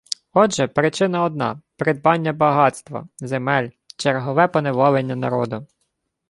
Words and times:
Отже, 0.33 0.67
причина 0.67 1.23
одна– 1.23 1.61
придбання 1.77 2.33
багатства, 2.33 3.07
земель, 3.19 3.69
чергове 3.97 4.47
поневоления 4.47 5.15
народу 5.15 5.67